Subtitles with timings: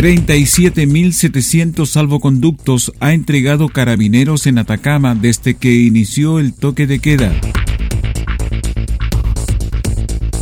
[0.00, 7.38] 37.700 salvoconductos ha entregado Carabineros en Atacama desde que inició el toque de queda.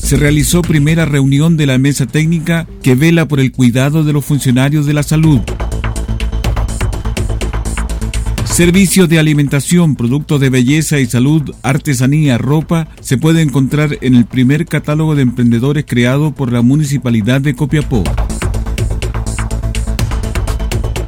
[0.01, 4.25] Se realizó primera reunión de la mesa técnica que vela por el cuidado de los
[4.25, 5.41] funcionarios de la salud.
[8.45, 14.25] Servicios de alimentación, productos de belleza y salud, artesanía, ropa se puede encontrar en el
[14.25, 18.05] primer catálogo de emprendedores creado por la Municipalidad de Copiapó.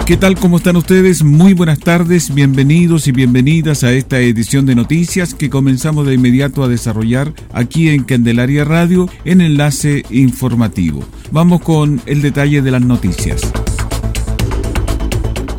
[0.06, 0.34] ¿Qué tal?
[0.36, 1.22] ¿Cómo están ustedes?
[1.22, 6.64] Muy buenas tardes, bienvenidos y bienvenidas a esta edición de noticias que comenzamos de inmediato
[6.64, 11.04] a desarrollar aquí en Candelaria Radio en enlace informativo.
[11.30, 13.40] Vamos con el detalle de las noticias.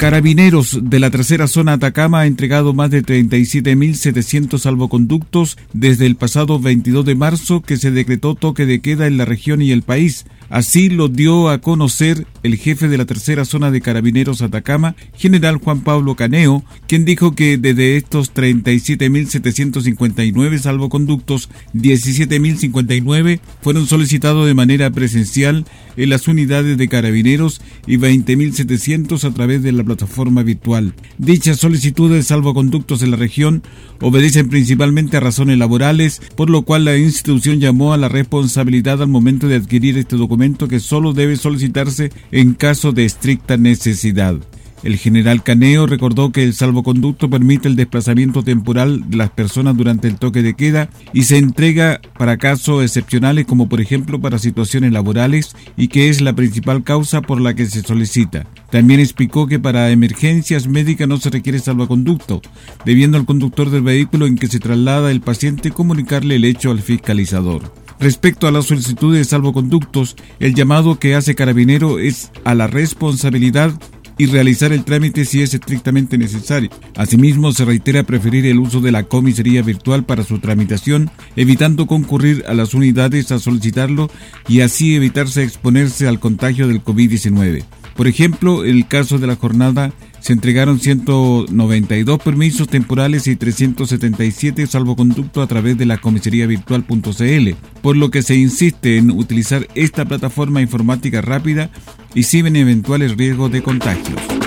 [0.02, 6.60] Carabineros de la tercera zona Atacama ha entregado más de 37.700 salvoconductos desde el pasado
[6.60, 10.26] 22 de marzo que se decretó toque de queda en la región y el país.
[10.52, 15.62] Así lo dio a conocer el jefe de la tercera zona de Carabineros Atacama, general
[15.64, 24.90] Juan Pablo Caneo, quien dijo que desde estos 37.759 salvoconductos, 17.059 fueron solicitados de manera
[24.90, 25.64] presencial
[25.96, 30.94] en las unidades de Carabineros y 20.700 a través de la plataforma virtual.
[31.18, 33.64] Dichas solicitudes de salvoconductos en la región
[34.02, 39.08] obedecen principalmente a razones laborales, por lo cual la institución llamó a la responsabilidad al
[39.08, 44.36] momento de adquirir este documento que solo debe solicitarse en caso de estricta necesidad.
[44.84, 50.08] El general Caneo recordó que el salvoconducto permite el desplazamiento temporal de las personas durante
[50.08, 54.92] el toque de queda y se entrega para casos excepcionales como por ejemplo para situaciones
[54.92, 58.48] laborales y que es la principal causa por la que se solicita.
[58.72, 62.42] También explicó que para emergencias médicas no se requiere salvoconducto,
[62.84, 66.82] debiendo al conductor del vehículo en que se traslada el paciente comunicarle el hecho al
[66.82, 67.81] fiscalizador.
[68.02, 73.80] Respecto a la solicitud de salvoconductos, el llamado que hace Carabinero es a la responsabilidad
[74.18, 76.72] y realizar el trámite si es estrictamente necesario.
[76.96, 82.44] Asimismo, se reitera preferir el uso de la comisaría virtual para su tramitación, evitando concurrir
[82.48, 84.10] a las unidades a solicitarlo
[84.48, 87.64] y así evitarse exponerse al contagio del COVID-19.
[87.96, 95.44] Por ejemplo, el caso de la jornada se entregaron 192 permisos temporales y 377 salvoconductos
[95.44, 97.50] a través de la comisaría virtual.cl,
[97.82, 101.70] por lo que se insiste en utilizar esta plataforma informática rápida
[102.14, 104.41] y sin eventuales riesgos de contagios.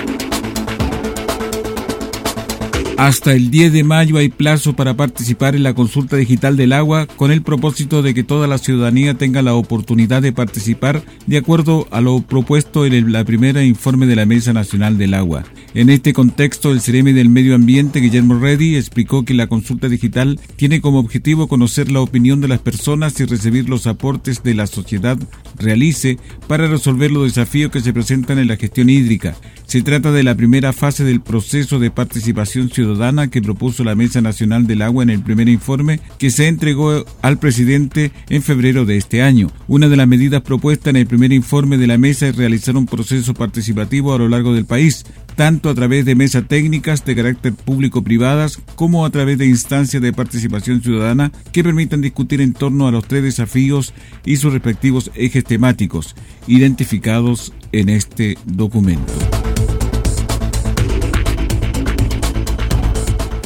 [2.97, 7.07] Hasta el 10 de mayo hay plazo para participar en la consulta digital del agua
[7.07, 11.87] con el propósito de que toda la ciudadanía tenga la oportunidad de participar de acuerdo
[11.91, 15.43] a lo propuesto en el la primera informe de la Mesa Nacional del Agua.
[15.73, 20.39] En este contexto, el CRM del Medio Ambiente, Guillermo Reddy, explicó que la consulta digital
[20.55, 24.67] tiene como objetivo conocer la opinión de las personas y recibir los aportes de la
[24.67, 25.17] sociedad
[25.57, 26.17] realice
[26.47, 29.35] para resolver los desafíos que se presentan en la gestión hídrica.
[29.67, 34.21] Se trata de la primera fase del proceso de participación ciudadana que propuso la Mesa
[34.21, 38.97] Nacional del Agua en el primer informe que se entregó al presidente en febrero de
[38.97, 39.51] este año.
[39.67, 42.85] Una de las medidas propuestas en el primer informe de la mesa es realizar un
[42.85, 45.03] proceso participativo a lo largo del país,
[45.35, 50.13] tanto a través de mesas técnicas de carácter público-privadas como a través de instancias de
[50.13, 53.93] participación ciudadana que permitan discutir en torno a los tres desafíos
[54.25, 56.15] y sus respectivos ejes temáticos
[56.47, 59.13] identificados en este documento.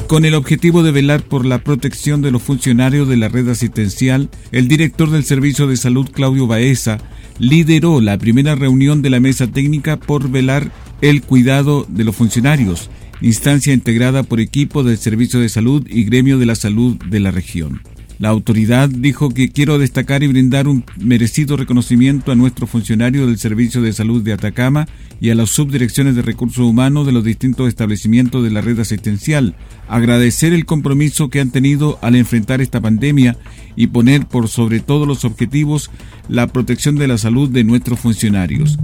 [0.09, 4.31] Con el objetivo de velar por la protección de los funcionarios de la red asistencial,
[4.51, 6.97] el director del Servicio de Salud, Claudio Baeza,
[7.37, 10.71] lideró la primera reunión de la mesa técnica por velar
[11.01, 12.89] el cuidado de los funcionarios,
[13.21, 17.29] instancia integrada por equipo del Servicio de Salud y Gremio de la Salud de la
[17.29, 17.83] región.
[18.19, 23.37] La autoridad dijo que quiero destacar y brindar un merecido reconocimiento a nuestros funcionarios del
[23.37, 24.89] Servicio de Salud de Atacama
[25.21, 29.55] y a las subdirecciones de recursos humanos de los distintos establecimientos de la red asistencial,
[29.87, 33.37] agradecer el compromiso que han tenido al enfrentar esta pandemia
[33.77, 35.89] y poner por sobre todos los objetivos
[36.27, 38.77] la protección de la salud de nuestros funcionarios.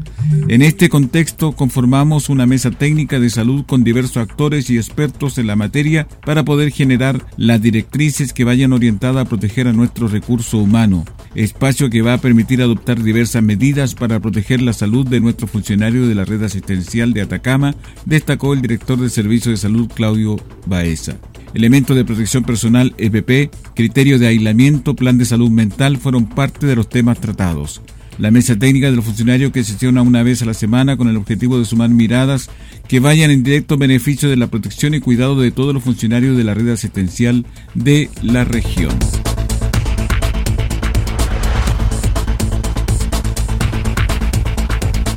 [0.47, 5.47] En este contexto conformamos una mesa técnica de salud con diversos actores y expertos en
[5.47, 11.05] la materia para poder generar las directrices que vayan orientadas proteger a nuestro recurso humano,
[11.35, 16.07] espacio que va a permitir adoptar diversas medidas para proteger la salud de nuestros funcionarios
[16.07, 17.75] de la red asistencial de Atacama,
[18.05, 21.17] destacó el director del Servicio de Salud Claudio Baeza.
[21.53, 26.75] Elementos de protección personal EPP, criterio de aislamiento, plan de salud mental fueron parte de
[26.75, 27.81] los temas tratados.
[28.17, 31.17] La mesa técnica de los funcionarios que sesiona una vez a la semana con el
[31.17, 32.49] objetivo de sumar miradas
[32.87, 36.43] que vayan en directo beneficio de la protección y cuidado de todos los funcionarios de
[36.43, 38.97] la red asistencial de la región.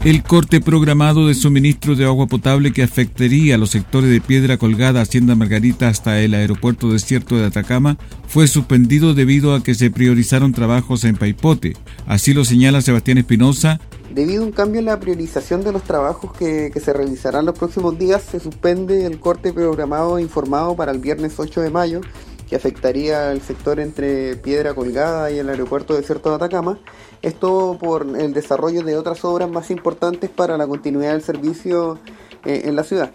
[0.08, 4.56] El corte programado de suministro de agua potable que afectaría a los sectores de Piedra
[4.56, 9.90] Colgada, Hacienda Margarita hasta el aeropuerto desierto de Atacama fue suspendido debido a que se
[9.90, 11.76] priorizaron trabajos en Paipote.
[12.06, 13.80] Así lo señala Sebastián Espinosa.
[14.14, 17.58] Debido a un cambio en la priorización de los trabajos que, que se realizarán los
[17.58, 22.00] próximos días, se suspende el corte programado e informado para el viernes 8 de mayo
[22.48, 26.78] que afectaría al sector entre Piedra Colgada y el aeropuerto desierto de Atacama.
[27.20, 31.98] Esto por el desarrollo de otras obras más importantes para la continuidad del servicio
[32.44, 33.12] eh, en la ciudad.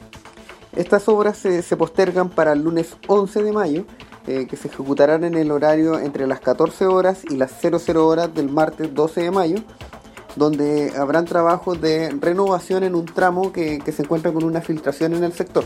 [0.75, 3.85] Estas obras se postergan para el lunes 11 de mayo,
[4.25, 8.33] eh, que se ejecutarán en el horario entre las 14 horas y las 00 horas
[8.33, 9.57] del martes 12 de mayo,
[10.35, 15.23] donde habrán trabajos de renovación en un tramo que se encuentra con una filtración en
[15.23, 15.63] el sector.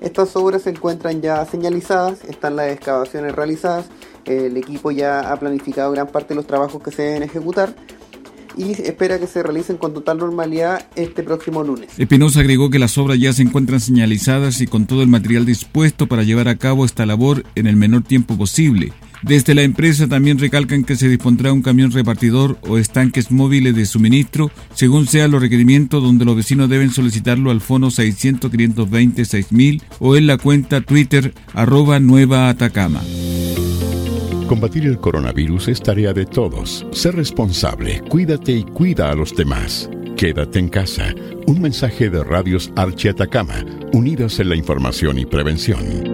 [0.00, 3.86] Estas obras se encuentran ya señalizadas, están las excavaciones realizadas,
[4.24, 7.74] el equipo ya ha planificado gran parte de los trabajos que se deben ejecutar
[8.56, 11.90] y espera que se realicen con total normalidad este próximo lunes.
[11.98, 16.06] Espinosa agregó que las obras ya se encuentran señalizadas y con todo el material dispuesto
[16.06, 18.92] para llevar a cabo esta labor en el menor tiempo posible.
[19.24, 23.86] Desde la empresa también recalcan que se dispondrá un camión repartidor o estanques móviles de
[23.86, 29.82] suministro, según sean los requerimientos donde los vecinos deben solicitarlo al fono 600 520 6000
[29.98, 33.00] o en la cuenta Twitter arroba Nueva Atacama.
[34.46, 36.86] Combatir el coronavirus es tarea de todos.
[36.92, 39.88] Sé responsable, cuídate y cuida a los demás.
[40.18, 41.14] Quédate en casa.
[41.46, 46.13] Un mensaje de Radios Archi Atacama, unidos en la información y prevención.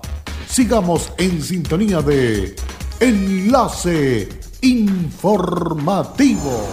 [0.51, 2.55] sigamos en sintonía de
[2.99, 4.27] Enlace
[4.61, 6.67] Informativo.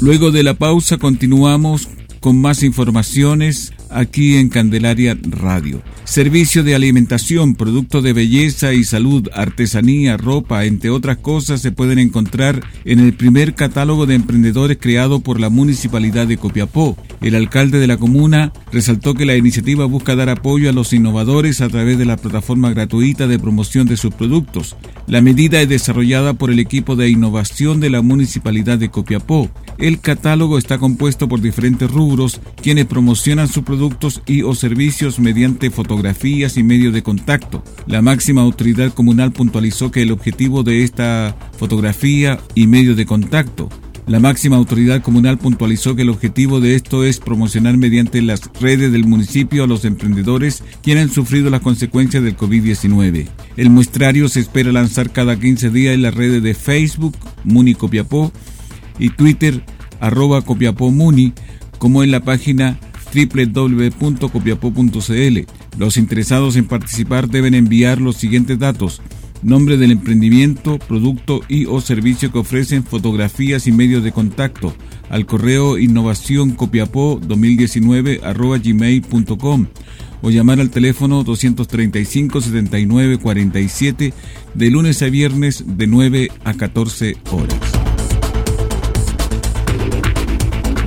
[0.00, 1.88] Luego de la pausa continuamos
[2.20, 5.82] con más informaciones aquí en Candelaria Radio.
[6.04, 11.98] Servicio de alimentación, productos de belleza y salud, artesanía, ropa, entre otras cosas, se pueden
[11.98, 16.96] encontrar en el primer catálogo de emprendedores creado por la Municipalidad de Copiapó.
[17.20, 21.60] El alcalde de la comuna resaltó que la iniciativa busca dar apoyo a los innovadores
[21.60, 24.76] a través de la plataforma gratuita de promoción de sus productos.
[25.06, 29.50] La medida es desarrollada por el equipo de innovación de la Municipalidad de Copiapó.
[29.78, 33.81] El catálogo está compuesto por diferentes rubros, quienes promocionan sus productos
[34.26, 37.64] y o servicios mediante fotografías y medios de contacto.
[37.86, 43.68] La máxima autoridad comunal puntualizó que el objetivo de esta fotografía y medio de contacto
[44.06, 48.90] la máxima autoridad comunal puntualizó que el objetivo de esto es promocionar mediante las redes
[48.90, 53.28] del municipio a los emprendedores quienes han sufrido las consecuencias del COVID-19.
[53.56, 58.32] El muestrario se espera lanzar cada 15 días en las redes de Facebook, Muni Copiapó,
[58.98, 59.64] y Twitter,
[60.00, 61.32] arroba Copiapó Muni,
[61.78, 62.80] como en la página
[63.12, 65.38] www.copiapó.cl.
[65.78, 69.00] Los interesados en participar deben enviar los siguientes datos
[69.42, 74.74] nombre del emprendimiento, producto y o servicio que ofrecen, fotografías y medios de contacto
[75.10, 78.20] al correo innovación copiapó 2019
[78.64, 79.66] gmail.com
[80.22, 84.14] o llamar al teléfono 235 79 47
[84.54, 87.81] de lunes a viernes de 9 a 14 horas.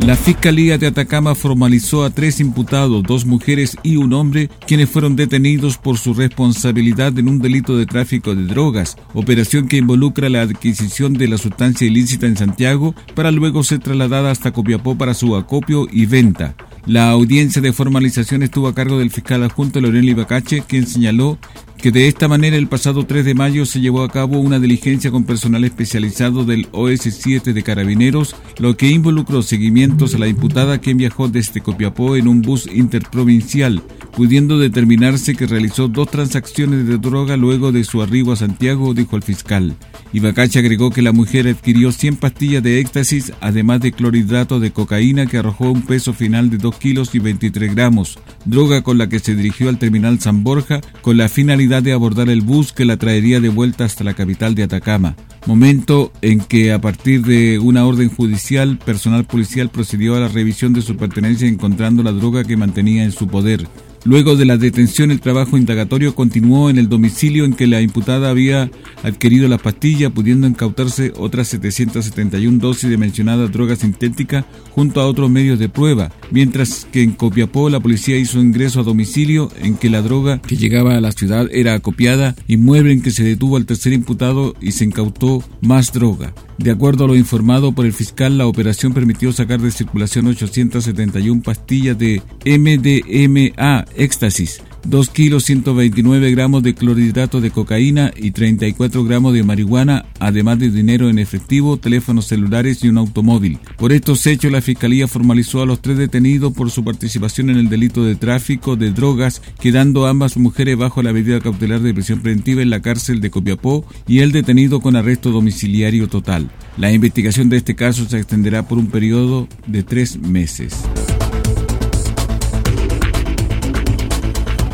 [0.06, 5.16] La Fiscalía de Atacama formalizó a tres imputados, dos mujeres y un hombre, quienes fueron
[5.16, 10.44] detenidos por su responsabilidad en un delito de tráfico de drogas, operación que involucra la
[10.44, 15.36] adquisición de la sustancia ilícita en Santiago para luego ser trasladada hasta Copiapó para su
[15.36, 16.54] acopio y venta.
[16.86, 21.40] La audiencia de formalización estuvo a cargo del fiscal adjunto Lorel Ibacache, quien señaló
[21.78, 25.12] que de esta manera el pasado 3 de mayo se llevó a cabo una diligencia
[25.12, 30.98] con personal especializado del OS7 de Carabineros, lo que involucró seguimientos a la imputada quien
[30.98, 33.84] viajó desde Copiapó en un bus interprovincial,
[34.16, 39.16] pudiendo determinarse que realizó dos transacciones de droga luego de su arribo a Santiago, dijo
[39.16, 39.76] el fiscal.
[40.14, 45.26] Ibacache agregó que la mujer adquirió 100 pastillas de éxtasis, además de clorhidrato de cocaína
[45.26, 49.20] que arrojó un peso final de 2 kilos y 23 gramos, droga con la que
[49.20, 52.98] se dirigió al terminal San Borja con la finalidad de abordar el bus que la
[52.98, 57.86] traería de vuelta hasta la capital de Atacama, momento en que a partir de una
[57.86, 62.56] orden judicial, personal policial procedió a la revisión de su pertenencia encontrando la droga que
[62.56, 63.68] mantenía en su poder.
[64.06, 68.30] Luego de la detención, el trabajo indagatorio continuó en el domicilio en que la imputada
[68.30, 68.70] había
[69.02, 75.32] adquirido la pastilla, pudiendo incautarse otras 771 dosis de mencionada droga sintética junto a otros
[75.32, 79.90] medios de prueba, mientras que en Copiapó la policía hizo ingreso a domicilio en que
[79.90, 83.66] la droga que llegaba a la ciudad era acopiada, inmueble en que se detuvo al
[83.66, 86.32] tercer imputado y se incautó más droga.
[86.58, 91.42] De acuerdo a lo informado por el fiscal, la operación permitió sacar de circulación 871
[91.42, 99.34] pastillas de MDMA, éxtasis, 2 kilos 129 gramos de clorhidrato de cocaína y 34 gramos
[99.34, 103.58] de marihuana, además de dinero en efectivo, teléfonos celulares y un automóvil.
[103.78, 107.70] Por estos hechos, la Fiscalía formalizó a los tres detenidos por su participación en el
[107.70, 112.62] delito de tráfico de drogas, quedando ambas mujeres bajo la medida cautelar de prisión preventiva
[112.62, 116.52] en la cárcel de Copiapó y el detenido con arresto domiciliario total.
[116.78, 120.86] La investigación de este caso se extenderá por un periodo de tres meses.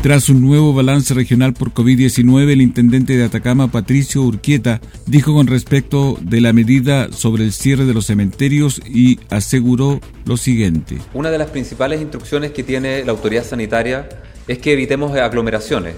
[0.02, 5.46] Tras un nuevo balance regional por COVID-19, el intendente de Atacama, Patricio Urquieta, dijo con
[5.46, 10.98] respecto de la medida sobre el cierre de los cementerios y aseguró lo siguiente.
[11.14, 14.08] Una de las principales instrucciones que tiene la autoridad sanitaria
[14.48, 15.94] es que evitemos aglomeraciones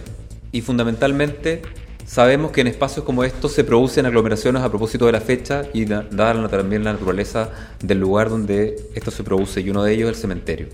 [0.53, 1.63] y fundamentalmente
[2.05, 5.87] sabemos que en espacios como estos se producen aglomeraciones a propósito de la fecha y
[5.87, 10.17] dada también la naturaleza del lugar donde esto se produce y uno de ellos es
[10.17, 10.67] el cementerio.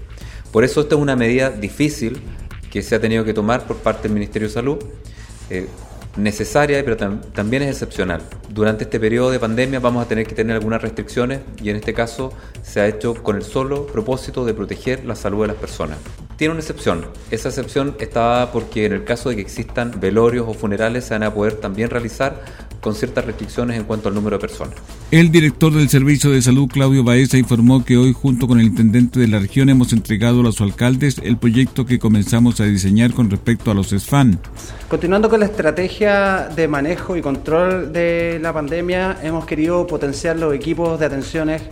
[0.50, 2.20] Por eso esta es una medida difícil
[2.70, 4.78] que se ha tenido que tomar por parte del Ministerio de Salud,
[5.50, 5.66] eh,
[6.16, 8.22] necesaria, pero también es excepcional.
[8.48, 11.94] Durante este periodo de pandemia vamos a tener que tener algunas restricciones y en este
[11.94, 15.98] caso se ha hecho con el solo propósito de proteger la salud de las personas.
[16.36, 17.06] Tiene una excepción.
[17.30, 21.22] Esa excepción está porque en el caso de que existan velorios o funerales se van
[21.22, 22.42] a poder también realizar
[22.80, 24.74] con ciertas restricciones en cuanto al número de personas.
[25.10, 29.20] El director del Servicio de Salud, Claudio Baeza, informó que hoy, junto con el intendente
[29.20, 33.30] de la región, hemos entregado a los alcaldes el proyecto que comenzamos a diseñar con
[33.30, 34.38] respecto a los SFAN.
[34.88, 40.54] Continuando con la estrategia de manejo y control de la pandemia, hemos querido potenciar los
[40.54, 41.62] equipos de atenciones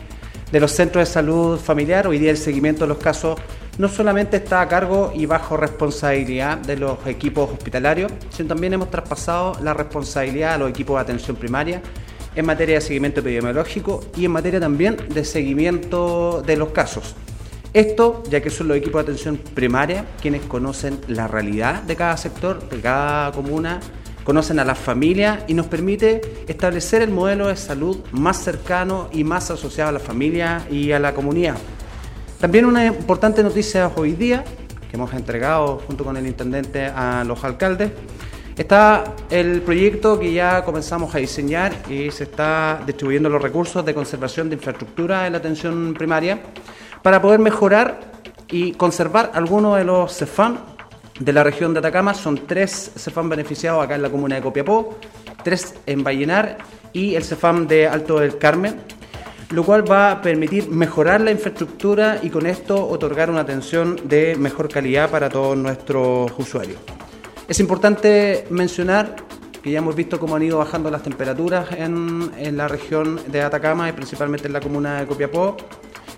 [0.51, 2.07] de los centros de salud familiar.
[2.07, 3.39] Hoy día el seguimiento de los casos
[3.79, 8.91] no solamente está a cargo y bajo responsabilidad de los equipos hospitalarios, sino también hemos
[8.91, 11.81] traspasado la responsabilidad a los equipos de atención primaria
[12.35, 17.15] en materia de seguimiento epidemiológico y en materia también de seguimiento de los casos.
[17.73, 22.17] Esto, ya que son los equipos de atención primaria quienes conocen la realidad de cada
[22.17, 23.81] sector, de cada comuna,
[24.25, 29.23] conocen a las familias y nos permite establecer el modelo de salud más cercano y
[29.23, 31.57] más asociado a la familia y a la comunidad.
[32.41, 34.45] También una importante noticia hoy día,
[34.89, 37.91] que hemos entregado junto con el intendente a los alcaldes,
[38.57, 43.93] está el proyecto que ya comenzamos a diseñar y se está distribuyendo los recursos de
[43.93, 46.39] conservación de infraestructura en la atención primaria
[47.03, 47.99] para poder mejorar
[48.47, 50.59] y conservar algunos de los CEFAM
[51.19, 52.15] de la región de Atacama.
[52.15, 54.97] Son tres CEFAM beneficiados acá en la comuna de Copiapó,
[55.43, 56.59] tres en Vallenar
[56.93, 58.77] y el CEFAM de Alto del Carmen
[59.51, 64.37] lo cual va a permitir mejorar la infraestructura y con esto otorgar una atención de
[64.37, 66.79] mejor calidad para todos nuestros usuarios.
[67.47, 69.17] Es importante mencionar
[69.63, 73.41] que ya hemos visto cómo han ido bajando las temperaturas en, en la región de
[73.41, 75.57] Atacama y principalmente en la comuna de Copiapó.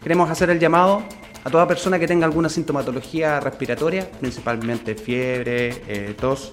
[0.02, 1.04] Queremos hacer el llamado
[1.44, 6.52] a toda persona que tenga alguna sintomatología respiratoria, principalmente fiebre, eh, tos,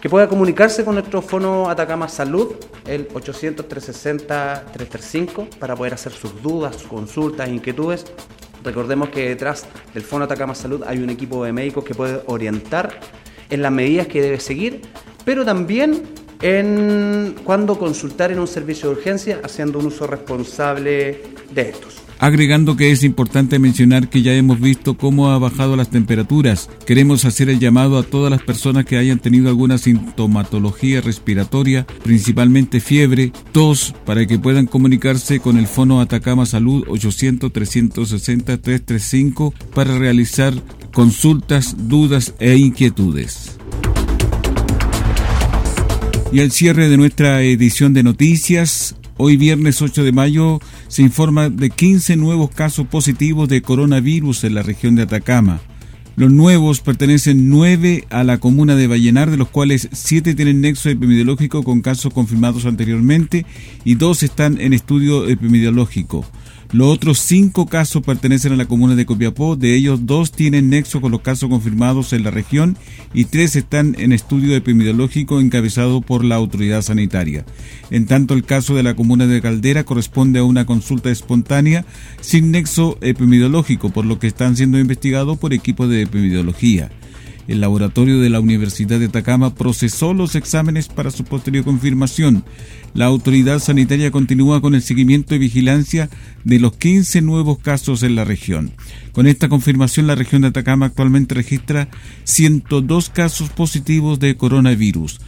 [0.00, 2.54] que pueda comunicarse con nuestro fono Atacama Salud,
[2.86, 8.06] el 800-360-335, para poder hacer sus dudas, sus consultas, inquietudes.
[8.64, 12.98] Recordemos que detrás del fono Atacama Salud hay un equipo de médicos que puede orientar
[13.50, 14.80] en las medidas que debe seguir,
[15.24, 16.02] pero también
[16.40, 22.76] en cuándo consultar en un servicio de urgencia haciendo un uso responsable de estos agregando
[22.76, 26.70] que es importante mencionar que ya hemos visto cómo ha bajado las temperaturas.
[26.86, 32.80] Queremos hacer el llamado a todas las personas que hayan tenido alguna sintomatología respiratoria, principalmente
[32.80, 40.52] fiebre, tos, para que puedan comunicarse con el Fono Atacama Salud 800-360-335 para realizar
[40.92, 43.56] consultas, dudas e inquietudes.
[46.32, 51.48] Y al cierre de nuestra edición de noticias, Hoy viernes 8 de mayo se informa
[51.48, 55.60] de 15 nuevos casos positivos de coronavirus en la región de Atacama.
[56.20, 60.90] Los nuevos pertenecen 9 a la comuna de Vallenar, de los cuales 7 tienen nexo
[60.90, 63.46] epidemiológico con casos confirmados anteriormente
[63.86, 66.26] y 2 están en estudio epidemiológico.
[66.72, 71.00] Los otros cinco casos pertenecen a la comuna de Copiapó, de ellos dos tienen nexo
[71.00, 72.76] con los casos confirmados en la región
[73.12, 77.44] y tres están en estudio epidemiológico encabezado por la autoridad sanitaria.
[77.90, 81.84] En tanto, el caso de la comuna de Caldera corresponde a una consulta espontánea
[82.20, 86.90] sin nexo epidemiológico, por lo que están siendo investigados por equipos de epidemiología.
[87.50, 92.44] El laboratorio de la Universidad de Atacama procesó los exámenes para su posterior confirmación.
[92.94, 96.10] La autoridad sanitaria continúa con el seguimiento y vigilancia
[96.44, 98.70] de los 15 nuevos casos en la región.
[99.12, 101.88] Con esta confirmación, la región de Atacama actualmente registra
[102.22, 105.18] 102 casos positivos de coronavirus.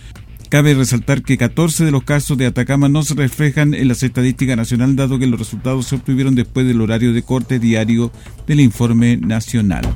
[0.48, 4.56] Cabe resaltar que 14 de los casos de Atacama no se reflejan en las estadísticas
[4.56, 8.12] nacional, dado que los resultados se obtuvieron después del horario de corte diario
[8.46, 9.90] del informe nacional.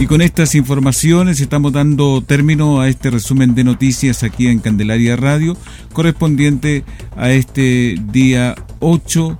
[0.00, 5.16] Y con estas informaciones estamos dando término a este resumen de noticias aquí en Candelaria
[5.16, 5.56] Radio,
[5.92, 6.84] correspondiente
[7.16, 9.36] a este día 8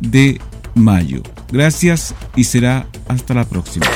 [0.00, 0.38] de
[0.74, 1.22] mayo.
[1.50, 3.86] Gracias y será hasta la próxima.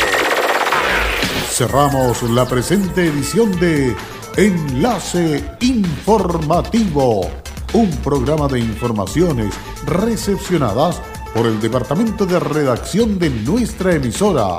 [1.50, 3.94] Cerramos la presente edición de
[4.38, 7.30] Enlace Informativo,
[7.74, 9.52] un programa de informaciones
[9.84, 10.98] recepcionadas
[11.34, 14.58] por el Departamento de Redacción de nuestra emisora